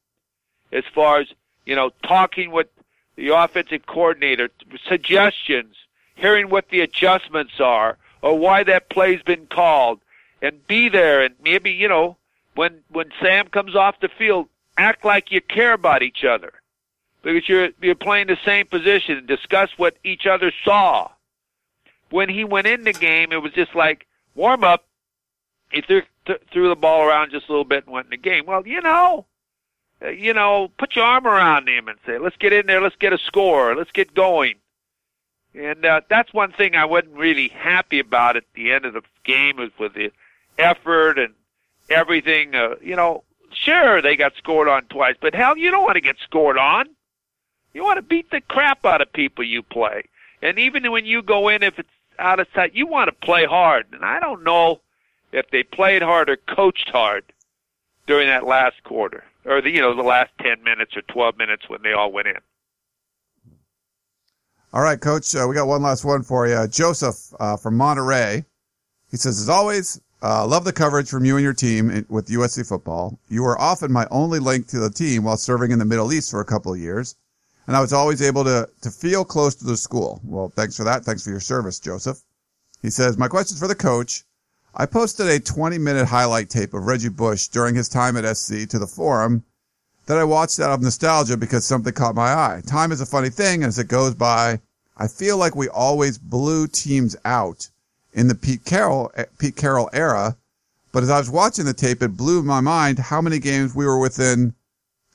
[0.73, 1.29] as far as,
[1.65, 2.69] you know, talking with
[3.17, 4.51] the offensive coordinator,
[4.89, 5.77] suggestions,
[6.17, 10.01] hearing what the adjustments are or why that play's been called
[10.43, 12.17] and be there and maybe, you know,
[12.55, 16.53] when when Sam comes off the field, act like you care about each other.
[17.23, 21.11] Because you're you're playing the same position and discuss what each other saw.
[22.11, 24.85] When he went in the game, it was just like warm up,
[25.75, 28.17] he threw th- threw the ball around just a little bit and went in the
[28.17, 28.47] game.
[28.47, 29.27] Well, you know,
[30.03, 32.81] uh, you know, put your arm around him and say, "Let's get in there.
[32.81, 33.75] Let's get a score.
[33.75, 34.57] Let's get going."
[35.55, 39.03] And uh, that's one thing I wasn't really happy about at the end of the
[39.25, 40.13] game was with the
[40.59, 41.35] effort and
[41.89, 42.55] everything.
[42.55, 46.01] Uh, you know, sure they got scored on twice, but hell, you don't want to
[46.01, 46.87] get scored on.
[47.73, 50.05] You want to beat the crap out of people you play.
[50.43, 53.45] And even when you go in, if it's out of sight, you want to play
[53.45, 53.87] hard.
[53.93, 54.81] And I don't know
[55.35, 57.25] if they played hard or coached hard
[58.07, 61.69] during that last quarter or the you know the last 10 minutes or 12 minutes
[61.69, 62.39] when they all went in.
[64.73, 66.67] All right, coach, uh, we got one last one for you.
[66.67, 68.45] Joseph uh, from Monterey.
[69.09, 72.67] He says, as always, uh, love the coverage from you and your team with USC
[72.67, 73.17] football.
[73.29, 76.31] You were often my only link to the team while serving in the Middle East
[76.31, 77.15] for a couple of years.
[77.69, 80.21] And I was always able to, to feel close to the school.
[80.25, 81.05] Well, thanks for that.
[81.05, 82.21] Thanks for your service, Joseph.
[82.83, 84.25] He says, my question's for the coach.
[84.77, 88.69] I posted a 20 minute highlight tape of Reggie Bush during his time at SC
[88.71, 89.45] to the forum
[90.07, 92.63] that I watched out of nostalgia because something caught my eye.
[92.67, 94.61] Time is a funny thing, as it goes by,
[94.97, 97.69] I feel like we always blew teams out
[98.13, 100.37] in the Pete Carroll Pete Carroll era.
[100.93, 103.87] But as I was watching the tape, it blew my mind how many games we
[103.87, 104.55] were within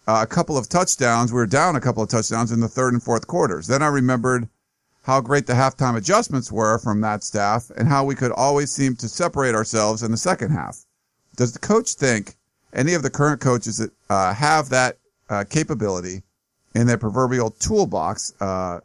[0.08, 1.32] uh, a couple of touchdowns.
[1.32, 3.67] We were down a couple of touchdowns in the third and fourth quarters.
[3.67, 4.50] Then I remembered
[5.10, 8.95] how great the halftime adjustments were from that staff and how we could always seem
[8.95, 10.86] to separate ourselves in the second half.
[11.36, 12.36] Does the coach think
[12.74, 16.22] any of the current coaches that uh, have that uh, capability
[16.76, 18.82] in their proverbial toolbox uh,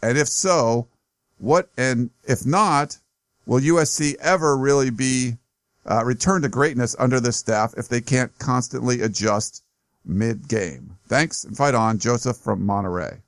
[0.00, 0.88] And if so,
[1.36, 2.96] what, and if not,
[3.44, 5.36] will USC ever really be,
[5.84, 9.62] uh, return to greatness under this staff if they can't constantly adjust
[10.06, 10.96] mid game?
[11.06, 11.98] Thanks and fight on.
[11.98, 13.23] Joseph from Monterey.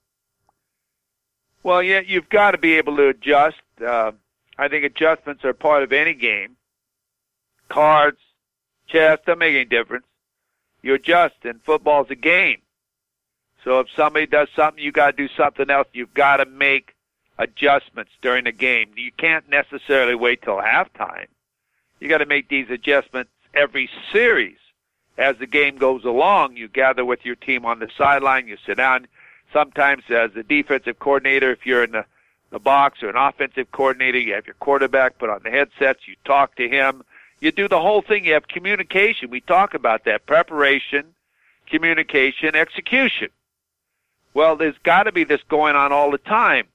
[1.67, 3.61] Well, yeah, you've got to be able to adjust.
[3.85, 4.13] Uh,
[4.57, 6.55] I think adjustments are part of any game.
[7.69, 8.21] Cards,
[8.87, 10.07] chess, don't make any difference.
[10.83, 12.59] You adjust, and football's a game.
[13.65, 15.89] So if somebody does something, you got to do something else.
[15.93, 16.95] You've got to make
[17.37, 18.93] adjustments during the game.
[18.97, 21.27] You can't necessarily wait till halftime.
[21.99, 24.59] You got to make these adjustments every series
[25.19, 26.59] as the game goes along.
[26.59, 28.47] You gather with your team on the sideline.
[28.47, 29.09] You sit down.
[29.53, 32.05] Sometimes as a defensive coordinator, if you're in the
[32.51, 36.15] the box or an offensive coordinator, you have your quarterback put on the headsets, you
[36.25, 37.03] talk to him,
[37.41, 38.25] you do the whole thing.
[38.25, 39.31] You have communication.
[39.31, 41.15] We talk about that preparation,
[41.67, 43.29] communication, execution.
[44.35, 46.67] Well, there's got to be this going on all the time.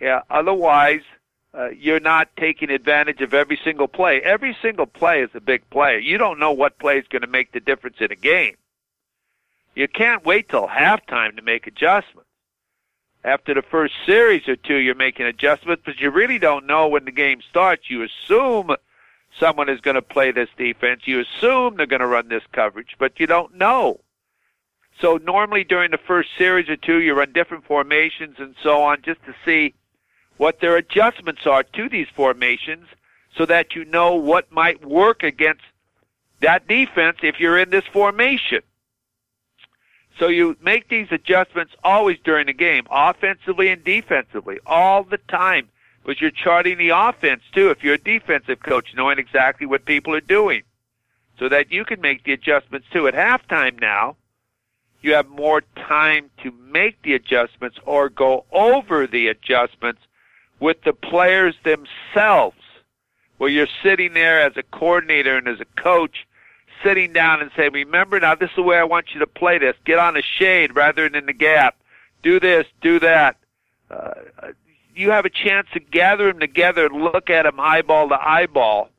[0.00, 1.02] Yeah, otherwise,
[1.52, 4.20] uh, you're not taking advantage of every single play.
[4.20, 6.00] Every single play is a big play.
[6.00, 8.56] You don't know what play is going to make the difference in a game.
[9.74, 12.28] You can't wait till halftime to make adjustments.
[13.24, 17.06] After the first series or two, you're making adjustments, but you really don't know when
[17.06, 17.88] the game starts.
[17.88, 18.76] You assume
[19.40, 21.02] someone is going to play this defense.
[21.06, 24.00] You assume they're going to run this coverage, but you don't know.
[25.00, 29.02] So normally during the first series or two, you run different formations and so on
[29.02, 29.74] just to see
[30.36, 32.86] what their adjustments are to these formations
[33.36, 35.62] so that you know what might work against
[36.40, 38.60] that defense if you're in this formation.
[40.18, 45.68] So you make these adjustments always during the game, offensively and defensively, all the time.
[46.04, 47.70] But you're charting the offense too.
[47.70, 50.62] If you're a defensive coach, knowing exactly what people are doing,
[51.38, 53.08] so that you can make the adjustments too.
[53.08, 54.16] At halftime now,
[55.02, 60.00] you have more time to make the adjustments or go over the adjustments
[60.60, 62.56] with the players themselves,
[63.38, 66.26] where you're sitting there as a coordinator and as a coach
[66.82, 69.58] sitting down and say, remember now, this is the way I want you to play
[69.58, 69.76] this.
[69.84, 71.76] Get on the shade rather than in the gap.
[72.22, 73.36] Do this, do that.
[73.90, 74.12] Uh,
[74.94, 78.90] you have a chance to gather them together look at them eyeball to eyeball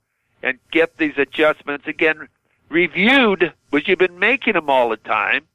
[0.44, 2.28] and get these adjustments again
[2.70, 5.46] reviewed, which you've been making them all the time,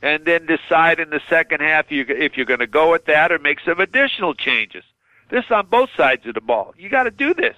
[0.00, 3.38] and then decide in the second half if you're going to go with that or
[3.38, 4.84] make some additional changes.
[5.30, 6.74] This on both sides of the ball.
[6.76, 7.56] You got to do this.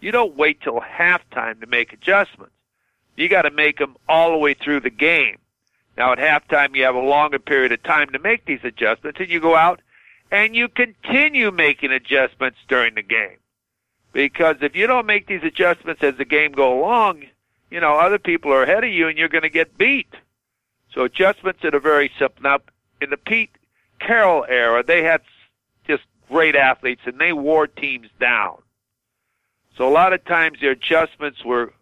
[0.00, 2.54] You don't wait till halftime to make adjustments.
[3.16, 5.38] You got to make them all the way through the game.
[5.96, 9.28] Now at halftime, you have a longer period of time to make these adjustments, and
[9.28, 9.80] you go out
[10.30, 13.36] and you continue making adjustments during the game.
[14.12, 17.24] Because if you don't make these adjustments as the game go along,
[17.70, 20.12] you know, other people are ahead of you and you're going to get beat.
[20.94, 22.42] So adjustments that are very simple.
[22.42, 22.60] Now,
[23.00, 23.50] in the Pete
[23.98, 25.22] Carroll era, they had
[25.86, 28.58] just great athletes and they wore teams down.
[29.76, 31.72] So a lot of times their adjustments were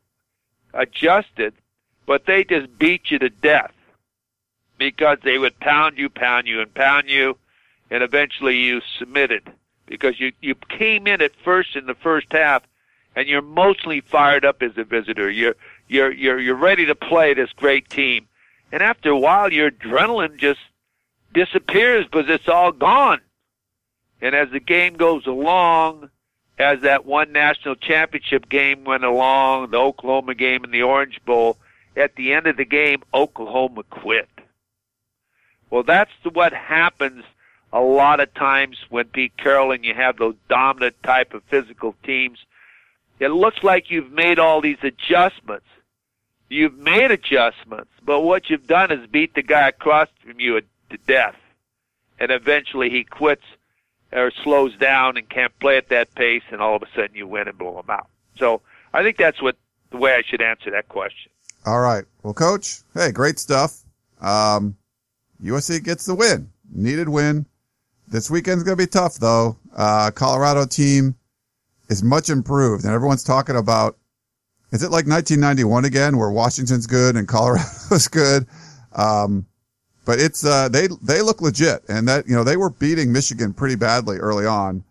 [0.73, 1.55] adjusted,
[2.07, 3.73] but they just beat you to death
[4.79, 7.37] because they would pound you, pound you, and pound you,
[7.91, 9.53] and eventually you submitted
[9.87, 12.63] because you you came in at first in the first half,
[13.15, 15.31] and you're mostly fired up as a visitor.
[15.31, 15.57] You're
[15.89, 18.29] you're you're you're ready to play this great team,
[18.73, 20.61] and after a while, your adrenaline just
[21.35, 23.21] disappears because it's all gone.
[24.23, 26.11] And as the game goes along,
[26.61, 31.57] as that one national championship game went along, the Oklahoma game and the Orange Bowl,
[31.97, 34.29] at the end of the game, Oklahoma quit.
[35.71, 37.25] Well, that's what happens
[37.73, 41.95] a lot of times when Pete Carroll and you have those dominant type of physical
[42.05, 42.39] teams.
[43.21, 45.67] It looks like you've made all these adjustments.
[46.49, 50.97] You've made adjustments, but what you've done is beat the guy across from you to
[51.07, 51.37] death.
[52.19, 53.45] And eventually he quits
[54.13, 57.27] or slows down and can't play at that pace, and all of a sudden you
[57.27, 58.09] win and blow them out.
[58.37, 58.61] So
[58.93, 59.57] I think that's what
[59.91, 61.31] the way I should answer that question.
[61.67, 62.05] All right.
[62.23, 63.83] Well, coach, hey, great stuff.
[64.21, 64.77] Um,
[65.43, 66.51] USC gets the win.
[66.73, 67.47] Needed win.
[68.09, 69.57] This weekend's going to be tough though.
[69.77, 71.15] Uh, Colorado team
[71.89, 73.97] is much improved and everyone's talking about,
[74.73, 78.47] is it like 1991 again where Washington's good and Colorado's good?
[78.93, 79.47] Um,
[80.05, 83.53] but it's uh, they they look legit, and that you know they were beating Michigan
[83.53, 84.83] pretty badly early on,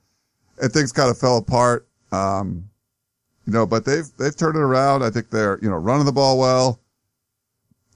[0.62, 1.88] and things kind of fell apart.
[2.12, 2.70] Um,
[3.45, 5.03] you know, but they've they've turned it around.
[5.03, 6.80] I think they're you know running the ball well.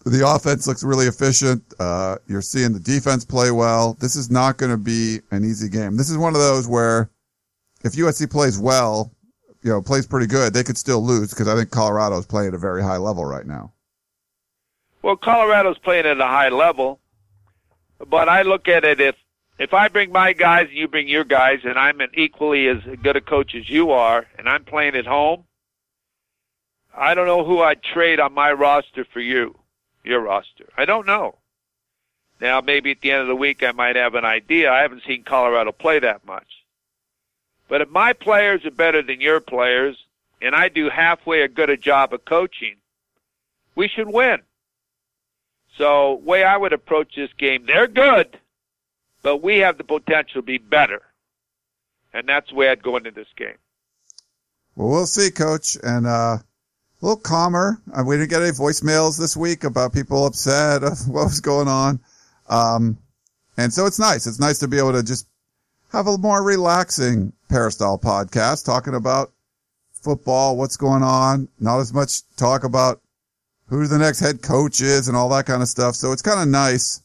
[0.05, 1.63] The offense looks really efficient.
[1.79, 3.95] Uh, you're seeing the defense play well.
[4.01, 5.95] This is not going to be an easy game.
[5.95, 7.09] This is one of those where
[7.85, 9.13] if USC plays well,
[9.61, 12.49] you know, plays pretty good, they could still lose because I think Colorado is playing
[12.49, 13.71] at a very high level right now.
[15.03, 16.99] Well, Colorado's playing at a high level.
[17.99, 19.15] But I look at it if
[19.59, 22.79] if I bring my guys and you bring your guys, and I'm an equally as
[23.01, 25.45] good a coach as you are, and I'm playing at home,
[26.95, 29.59] I don't know who I'd trade on my roster for you,
[30.03, 30.65] your roster.
[30.77, 31.37] I don't know.
[32.41, 34.71] Now, maybe at the end of the week I might have an idea.
[34.71, 36.47] I haven't seen Colorado play that much.
[37.67, 39.97] But if my players are better than your players,
[40.41, 42.75] and I do halfway a good a job of coaching,
[43.75, 44.41] we should win.
[45.77, 48.39] So, way I would approach this game, they're good,
[49.21, 51.01] but we have the potential to be better.
[52.13, 53.57] And that's the way I'd go into this game.
[54.75, 55.77] Well, we'll see, coach.
[55.81, 56.37] And, uh,
[57.03, 57.81] a little calmer.
[57.93, 61.67] Uh, we didn't get any voicemails this week about people upset of what was going
[61.67, 61.99] on.
[62.47, 62.97] Um,
[63.57, 64.25] and so it's nice.
[64.25, 65.27] It's nice to be able to just
[65.91, 69.31] have a more relaxing Peristyle podcast talking about
[69.91, 73.01] football, what's going on, not as much talk about
[73.73, 75.95] who the next head coach is and all that kind of stuff.
[75.95, 77.01] So it's kind of nice.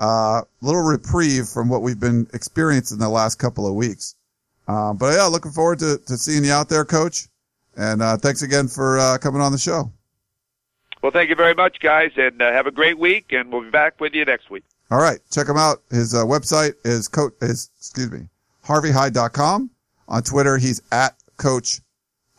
[0.00, 4.14] A uh, little reprieve from what we've been experiencing the last couple of weeks.
[4.68, 7.28] Um, but yeah, looking forward to, to seeing you out there, coach.
[7.76, 9.90] And uh, thanks again for uh, coming on the show.
[11.02, 13.32] Well, thank you very much, guys, and uh, have a great week.
[13.32, 14.64] And we'll be back with you next week.
[14.90, 15.82] All right, check him out.
[15.90, 18.28] His uh, website is coach is excuse me
[18.66, 19.70] harveyhyde.com.
[20.08, 21.80] On Twitter, he's at Coach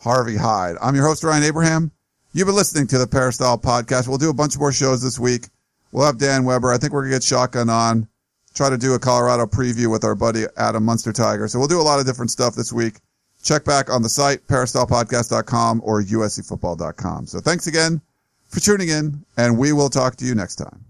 [0.00, 0.76] Harvey Hyde.
[0.80, 1.90] I'm your host Ryan Abraham.
[2.34, 4.06] You've been listening to the Peristyle Podcast.
[4.06, 5.46] We'll do a bunch more shows this week.
[5.92, 6.70] We'll have Dan Weber.
[6.70, 8.08] I think we're gonna get Shotgun on.
[8.52, 11.48] Try to do a Colorado preview with our buddy Adam Munsterteiger.
[11.48, 12.96] So we'll do a lot of different stuff this week
[13.44, 17.26] check back on the site, peristylepodcast.com or uscfootball.com.
[17.26, 18.00] So thanks again
[18.48, 20.84] for tuning in, and we will talk to you next time.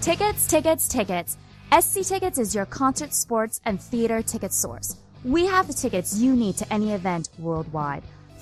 [0.00, 1.36] Tickets, tickets, tickets.
[1.78, 4.96] SC Tickets is your concert, sports, and theater ticket source.
[5.24, 8.04] We have the tickets you need to any event worldwide.